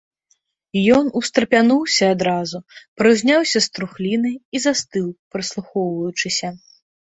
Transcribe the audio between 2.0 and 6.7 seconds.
адразу, прыўзняўся з трухліны і застыў, прыслухоўваючыся.